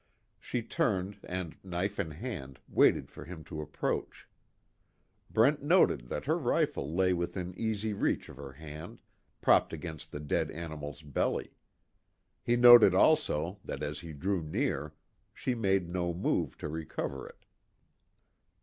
She 0.39 0.63
turned 0.63 1.19
and 1.21 1.57
knife 1.63 1.99
in 1.99 2.09
hand, 2.09 2.59
waited 2.67 3.11
for 3.11 3.23
him 3.25 3.43
to 3.43 3.61
approach. 3.61 4.27
Brent 5.29 5.61
noted 5.61 6.09
that 6.09 6.25
her 6.25 6.39
rifle 6.39 6.91
lay 6.91 7.13
within 7.13 7.53
easy 7.55 7.93
reach 7.93 8.27
of 8.27 8.35
her 8.37 8.53
hand, 8.53 9.03
propped 9.41 9.73
against 9.73 10.11
the 10.11 10.19
dead 10.19 10.49
animal's 10.49 11.03
belly. 11.03 11.51
He 12.41 12.55
noted 12.55 12.95
also, 12.95 13.59
that 13.63 13.83
as 13.83 13.99
he 13.99 14.11
drew 14.11 14.41
near, 14.41 14.95
she 15.35 15.53
made 15.53 15.87
no 15.87 16.15
move 16.15 16.57
to 16.57 16.67
recover 16.67 17.27
it. 17.29 17.45